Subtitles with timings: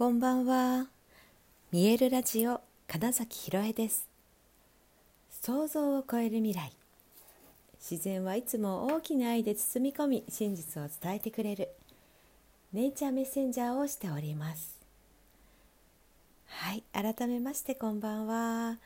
[0.00, 0.86] こんばんは。
[1.70, 4.08] 見えるラジオ金崎ひろえです。
[5.42, 6.72] 想像を超える未来。
[7.78, 11.68] 自然はいつも大きな愛で包み込み真実を伝えてくれる
[12.72, 14.78] ネイチャーメッセンジャーをしております。
[16.46, 18.78] はい、改めましてこんばんは。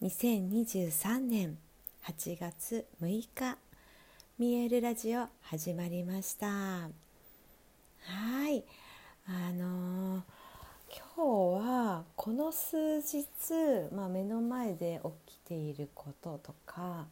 [0.00, 1.58] 2023年
[2.04, 3.58] 8月6日
[4.38, 6.46] 見えるラジオ始まりました。
[6.46, 6.88] は
[8.50, 8.64] い、
[9.26, 10.37] あのー
[10.90, 13.26] 今日はこの数日、
[13.92, 17.06] まあ、目の前で起きていることとか、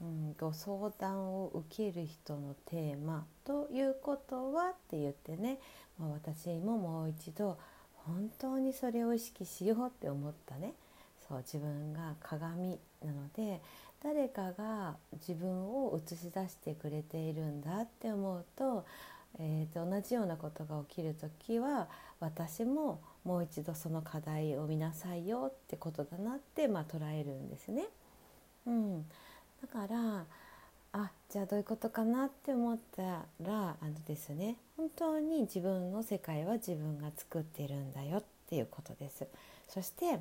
[0.00, 5.58] うん、ご相談を受ける人のテーマということはって言ってね、
[5.98, 7.56] まあ、私ももう一度
[7.94, 10.74] 本当にそれを意識しようって思ったね。
[11.26, 13.62] そう自分が鏡なので
[14.02, 18.84] 誰かが自分を映し出してくれているんだって思うと
[19.38, 21.88] えー、と同じようなことが起きる時は
[22.20, 27.86] 私ももう一度その課題を見なさいよってことだなって、まあ、捉えるんですね。
[28.66, 29.04] うん、
[29.62, 30.24] だから
[30.92, 39.26] あじゃあどういうことかなって思ったらあのですね本当に自分の世界は自分が作ってるんだよっていうことです。
[39.68, 40.20] そして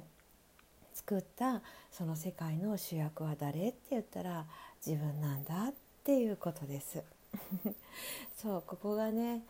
[0.93, 1.61] 作った
[1.91, 4.45] その世界の主役は誰って言ったら
[4.85, 7.03] 自分なんだっていうことです。
[8.35, 9.43] そうここがね、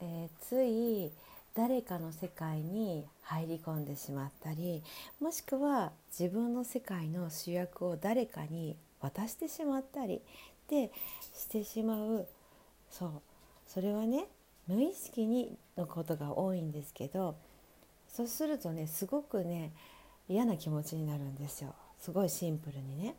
[0.00, 1.10] えー、つい
[1.54, 4.82] 誰かの世界に入り込んでしまったり
[5.20, 10.20] もしくは自分の世界の主役を誰かに渡してしまったり
[10.68, 10.90] で
[11.34, 12.26] してしまう
[12.90, 13.10] そう
[13.66, 14.26] それはね
[14.66, 17.36] 無意識にのことが多いんですけど
[18.08, 19.72] そうするとねすごくね
[20.28, 23.14] 嫌な気持ちになるんですよすごいシンプルにね。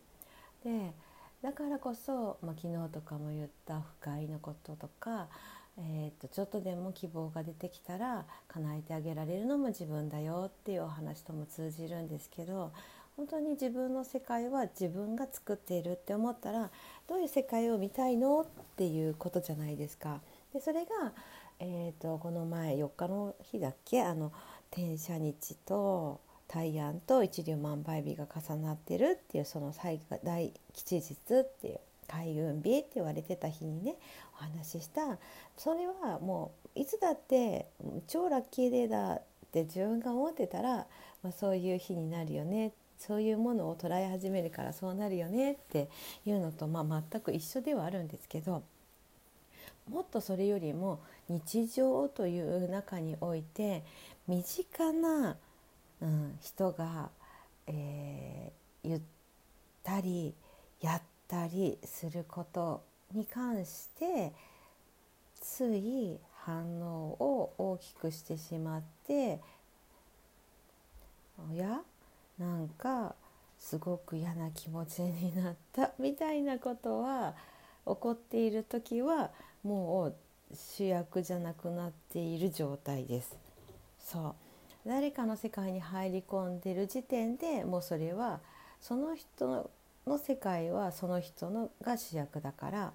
[0.63, 0.93] で
[1.41, 5.27] だからこそ、まあ、昨日とかも言った不快のこととか、
[5.81, 12.73] えー、とちょっとでも希望が出てきたら叶えてあげられるのも自分だよっていうお話とも通じるんですけど
[13.15, 16.69] 本当に自分の世界は自分が作っているって思ったら
[17.07, 18.45] どういう世界を見たいのっ
[18.75, 20.21] ていうことじゃないですか。
[20.53, 21.13] でそれが、
[21.59, 24.03] えーと、この前4日の日だっけ？
[24.03, 24.31] あの
[24.71, 31.79] 転写日と大安と一粒万倍日が重なってるっていうその最大吉日っていう
[32.09, 33.95] 開運日って言われてた日にね
[34.33, 35.17] お話しした。
[35.57, 37.67] それはもういつだって
[38.07, 39.21] 超ラッキーデーだっ
[39.51, 40.87] て自分が思ってたら、
[41.23, 42.71] まあ、そういう日になるよね。
[42.97, 45.87] そういうものを捉え始めるからそうなるよねって
[46.25, 48.61] いうのと、まあ、全く一緒ではあるんですけど
[49.89, 50.99] もっとそれよりも
[51.29, 53.85] 日常という中において
[54.27, 55.37] 身近な
[56.01, 57.09] うん、人が、
[57.67, 59.01] えー、言っ
[59.83, 60.33] たり
[60.81, 62.81] やったりたりすること
[63.13, 64.33] に関して
[65.39, 69.39] つい反応を大きくしてしまって
[71.49, 71.79] おや？
[72.37, 73.15] なんか
[73.59, 77.35] すごく嫌な気持ちになった みたいなことは
[77.85, 79.29] 起こっている時は
[79.63, 80.15] もう
[80.53, 83.37] 主役じゃなくなっている状態です。
[83.99, 84.35] そう
[84.87, 88.39] 誰かの世界に入り込んでる時点でもうそれは
[88.81, 89.69] その人
[90.09, 92.93] の世界はその人のが主役だから、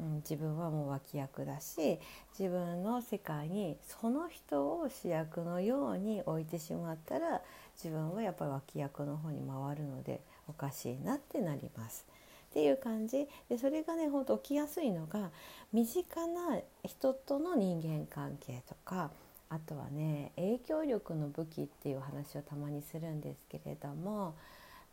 [0.00, 1.98] うん、自分はもう脇役だし
[2.38, 7.42] 自分の世界にその人を主役のように置いてしまったら
[7.74, 12.06] 自分はやっぱり脇役の方に回るのでおかしいなってなります。
[12.50, 15.30] っていう感じでそれがねほんと起きやすいのが
[15.72, 19.10] 身近な人との人間関係とか
[19.48, 24.34] あとはね影響力の武器っていう話をたまにするんですけれども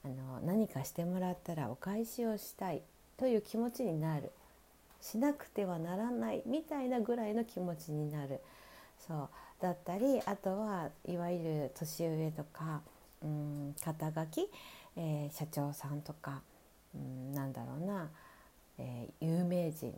[0.06, 2.82] あの何かしてもらったらお返しをしたい
[3.18, 4.32] という気持ちになる。
[5.02, 8.40] しなくてはならないみたいなぐらいの気持ちになる。
[9.08, 9.30] そう。
[9.62, 12.82] だったりあとはいわゆる年上とか
[13.22, 14.50] うん肩書き、
[14.96, 16.42] えー、社長さんとか
[16.96, 18.10] うんなんだろうな、
[18.78, 19.94] えー、有名人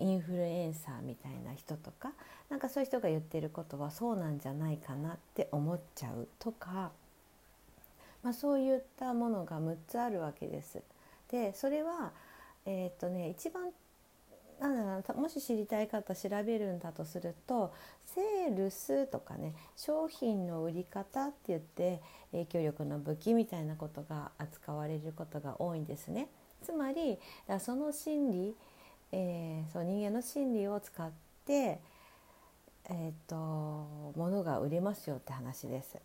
[0.00, 2.12] インフルエンサーみたいな人とか
[2.48, 6.90] なんかそういう人が言ってることはそうなんじゃないかなって思っちゃうとか、
[8.26, 10.82] まあ、そういったものが6つあるわけです。
[11.30, 12.10] でそれは、
[12.64, 13.70] えー、っとね、一番
[14.58, 17.72] なんだもし知りたい方調べるんだとすると
[18.04, 22.00] セールスとかね商品の売り方って言って
[22.32, 26.28] 影響力の武器みたいなことが扱われることが多いんですね。
[26.64, 27.18] つまり
[27.60, 28.56] その心理
[29.12, 31.10] えー、そう人間の心理を使っ
[31.46, 31.80] て、
[32.88, 35.96] えーと、ものが売れますよって話です。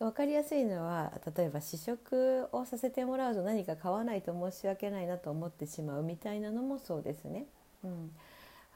[0.00, 7.46] 分かりやすいのは例えば試食をさせてもらうと何か買わないと申し訳ないなと思ってしまうみたいなのもそうですね。
[7.84, 8.10] うん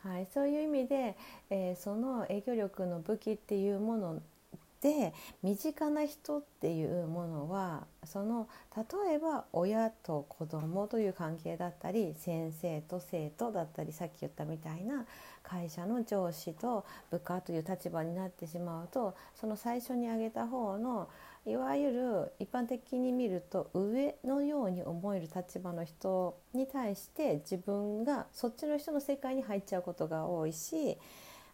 [0.02, 1.16] はい、そういう意味で、
[1.48, 4.22] えー、その営業力の武器っていうもの
[4.84, 15.06] で身近な人っていうものはその例えば親と子供という関係だったり先生と生徒だったりさっき言ったみたいな
[15.42, 21.08] 会社の上司と部下という立場になってしまうとその最初に挙げた方の
[21.46, 30.98] いわゆる一般的に見ると上のように思える立場の人に対して自分がそっちの人の世界に入っちゃうことが多いし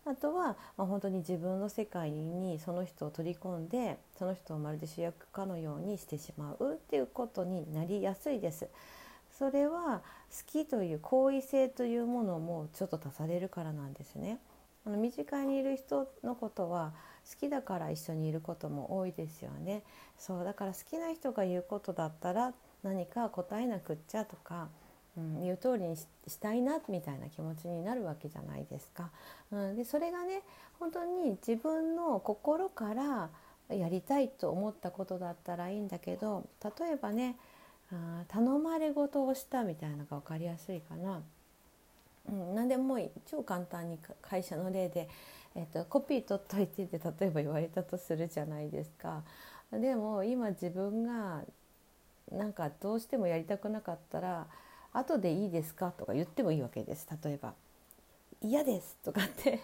[0.07, 8.69] あとは、まあ、本当に自分の世界にその人を取り込んでその人をまるで主役かのようにしてしまうっていうことになりやすいです。
[9.39, 14.39] それは好きという好意性というものもちょっと足されるからなんですね。
[14.87, 16.93] あの身近にいる人のことは
[17.31, 19.83] 好きだから一緒にいることも多いですよね。
[20.19, 24.69] そうだから好きな人が言うことだったら何か答えなくっちゃとか
[25.21, 26.07] うん、言う通りにし
[26.41, 29.11] たいなみたいな気持ちになるわけじゃないですか。
[29.53, 30.43] うん、でそれがね
[30.79, 33.31] 本当に自分の心から
[33.69, 37.37] やりたいと思ったことだったらいいんだけど例えばね
[37.93, 41.23] あ頼まれ事をしたみたいなのが分かりやすいかな。
[42.29, 45.09] うん、何でもいい超簡単に会社の例で、
[45.55, 49.23] えーと、コピー取っといてって例えば言われたとするじゃないですか。
[49.73, 51.43] でも今自分が
[52.31, 54.47] なんかどうしてもやりたくなかったら
[54.93, 57.07] 後でいいですか?」とか言ってもいいわけです。
[57.25, 57.55] 例えば
[58.43, 59.61] 「嫌です」とかって。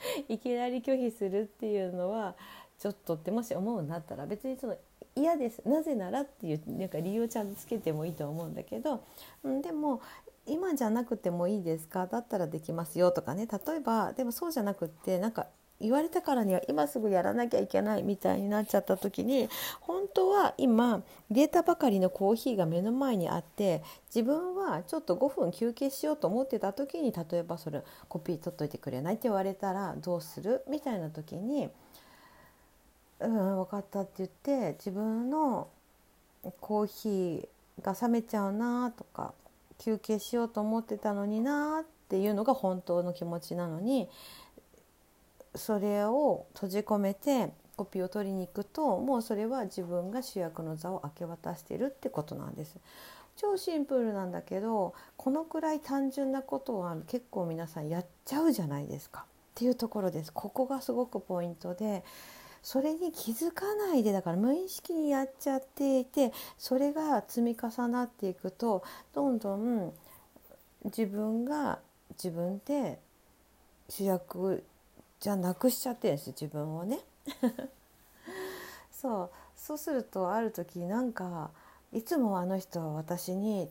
[0.28, 2.34] いきなり拒否するっていうのは
[2.78, 4.76] ちょっとってもし思うんだったら別にその
[5.14, 9.02] 「嫌ですなぜなら」っていうなんか理由をちゃんとつけてもいいと思うんだけど、
[9.46, 10.00] ん、でも
[10.46, 12.06] 今じゃなくてもいいですか？
[12.06, 13.46] だったらできますよとかね。
[13.46, 15.46] 例えばでもそうじゃなくってなんか
[15.80, 19.48] 言われたからには今すぐやらなきゃいけないみたいになっちゃった時に
[19.80, 23.82] 本当は今データばかりのコーヒーが目の前にあって
[24.14, 31.70] 自分はちょっと5分休憩しようと思ってた時に例えばそれコピー取っといてくれないって言われたらどうするみたいな時に
[33.20, 35.68] 「うん分かった」って言って自分の
[36.60, 39.32] コーヒーが冷めちゃうなとか
[39.78, 44.08] 休憩しようと思ってたのになっていうのが本当の気持ちなのに
[45.54, 52.76] それを閉じ込めてコピーを取りに行くともうそれは自分が主役の座を明け渡してるってことなんです。
[53.36, 59.24] 超シンプルなんだけどこのくらい単純なことは結構皆さんやっちゃうじゃないですかっ
[59.54, 62.04] ていうところですここがすごくポイントで
[62.62, 68.82] それに気づかないでだから無意識にやっちゃっていてそれが積み重なっていくと
[69.14, 69.92] どんどん
[70.84, 71.78] 自分が
[72.22, 72.98] 自分で
[73.88, 74.64] 主役
[75.20, 77.00] じゃなくしちゃってるんです自分をね。
[78.90, 79.30] そう。
[79.56, 81.50] そうするとある時なんか
[81.92, 83.68] いつもあの人は私に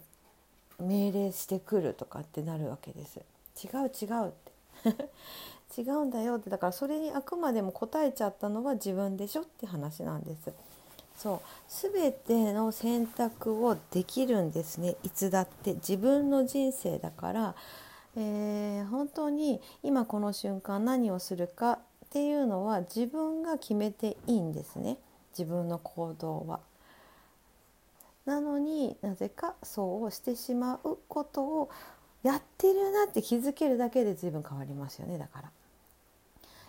[0.80, 3.19] 命令してくるとかってなるわけです。
[3.63, 5.10] 違う違うって。
[5.81, 6.50] 違うんだよって。
[6.50, 10.51] だからそれにあくまでも答えちゃったのは自分でしょって話なんです。
[11.18, 11.92] そう。
[11.92, 14.96] 全ての選択をできるんですね。
[15.04, 15.74] いつだって。
[15.74, 17.56] 自分の人生だから
[18.16, 21.78] えー、本当に今この瞬間何をするかっ
[22.10, 24.98] ていうのは自分が決めていいんですね
[25.38, 26.60] 自分の行動は。
[28.26, 31.70] なのになぜかそうしてしまうことを
[32.22, 35.52] やってるなって気づけるだけで随分変わりますよねだから。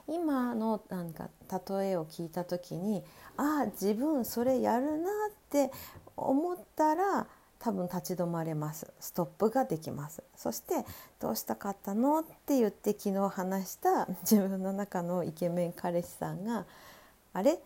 [0.09, 3.05] 今のなんか例えを聞いた時に
[3.37, 5.71] ああ自分それやるなって
[6.17, 7.27] 思ったら
[7.61, 10.85] 多分立ち止まれますストップができますそして
[11.21, 16.67] 「どうしたかったの?」って言って昨日話した自分の中のイケメン彼氏さんが
[17.33, 17.61] 「あれ？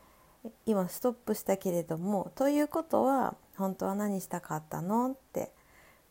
[0.67, 5.53] 今ストップしたけれどもということは本当は何したかったの?」って、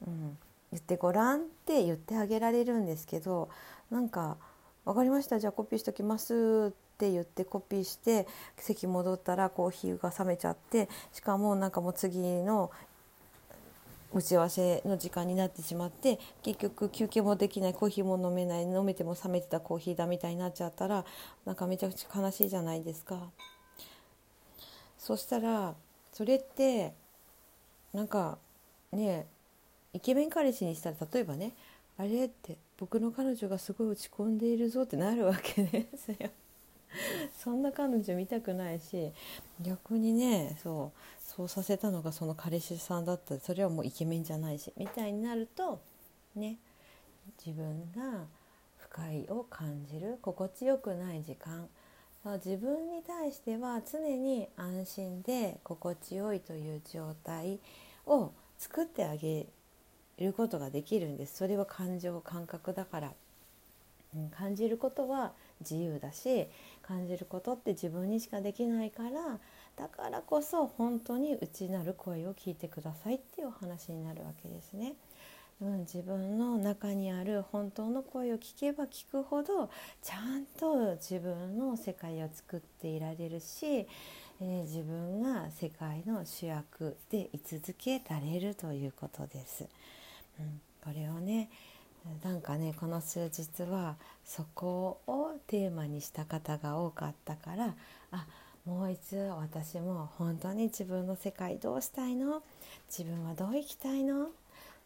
[0.07, 0.37] うん、
[0.71, 3.49] 言ってごらんって言ってあげられるんですけど
[3.91, 4.37] なんか
[4.85, 12.71] 「分かりましたじゃあコピーしときます」って言ってコピーして席戻ったらコーヒーが冷めちゃってしかもなんかもう次の
[14.13, 21.03] 打ち合わせの時間になってしまって結局休憩もできないコーヒーも飲めない飲めても冷めてたコーヒーだみたいになっちゃったら
[21.45, 23.19] なんかめちゃくちゃ悲しいじゃないですか。
[24.97, 25.73] そしたら
[26.13, 26.93] それって
[27.93, 28.37] なんか
[28.91, 29.25] ね
[29.93, 31.53] イケメン彼氏にしたら例えばね
[31.97, 36.29] あれって僕の彼女がすごい落ち込んでいるぞってなるわけですよ。
[37.43, 39.11] そんな彼女見たくないし
[39.61, 43.39] 逆にねそうそうさせたのがその彼氏さんだった。
[43.39, 44.71] それはもうイケメンじゃないし。
[44.77, 45.79] みたいになると
[46.35, 46.59] ね
[47.43, 48.25] 自分が
[48.77, 50.19] 不快を感じる。
[50.21, 51.67] 心地よくない時間。
[52.25, 57.59] 自分に対しては常に安心で心地よいという状態
[58.05, 59.47] を作ってあげ
[60.17, 61.37] ることができるんです。
[61.37, 63.13] それは感情感覚だから、
[64.15, 66.47] うん、感じることは自由だし
[66.87, 69.39] 感じることって自分にしかできないから
[69.75, 74.93] だからこそ本当に内なる声を聞いてくださいっていうお話になるわけですね。
[75.61, 79.69] うん、自分の中にある本当の声を聞けば聞くほど
[80.01, 89.67] ちゃんと自分の世界を作っていられるし、えー、自分が世界の主役で居続けられるということです。
[90.39, 91.49] うん、これをね
[92.23, 93.95] なんかねこの数日は
[94.25, 97.75] そこをテーマにした方が多かったから
[98.11, 98.25] あ
[98.65, 102.41] もう一度私も本当に自分の世界どうしたいの？
[102.89, 104.27] 自分はどう生きたいの、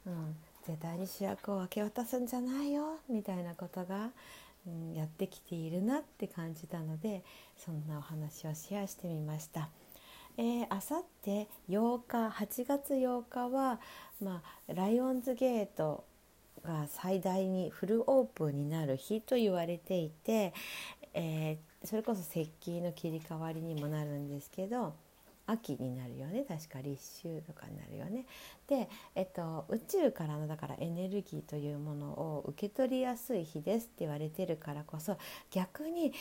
[0.05, 2.97] うん、絶対に主役を明け渡すんじゃないよ？
[3.09, 4.09] みたいなことが、
[4.67, 7.24] うん、やってきているなって感じたので
[7.55, 9.69] そんなお話をシェアしてみました。
[10.38, 13.79] えあさって8日8月8日は、
[14.21, 16.03] まあ、ライオンズゲート
[16.67, 20.53] が最大にフルオープンになる日と言われていて、
[21.13, 24.93] えー、それこそ石器の切り替わりにもなるんですけど
[25.45, 28.25] 秋になるよね確か立秋とかになるよね。
[28.67, 35.17] で、えっと、宇宙からのだからエネルギーというものを受け取りやすい日ですって言われてるからこそ
[35.50, 36.12] 逆に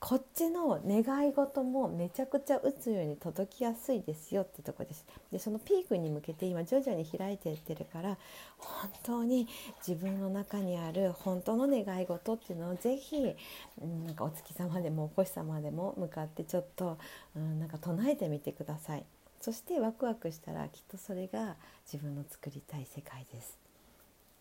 [0.00, 8.16] こっちの願い事もめちゃくちゃ打つように届きやすいですよってとこですでそのピークに向けて今徐々に開いていってるから
[8.58, 9.48] 本当に
[9.86, 13.34] 自分の中にある本当の願い事っていうのをぜひ、
[13.82, 16.96] うん、なんかお月様でもお星様でも向かってちょっと、
[17.34, 19.04] うん、なんか唱えてみてください
[19.40, 21.56] そしてワクワクしたらきっとそれが
[21.90, 23.58] 自分の作りたい世界です。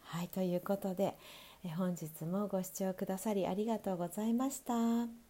[0.01, 1.15] はいということで
[1.75, 5.26] 本日もご視聴くださりありがとうございました。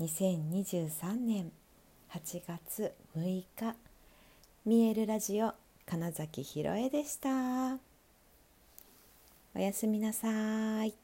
[0.00, 1.52] 2023年
[2.10, 3.44] 8月6日
[4.66, 5.52] 見えるラジオ
[5.86, 7.78] 金崎ひろえでした。
[9.54, 11.03] おやすみなさい。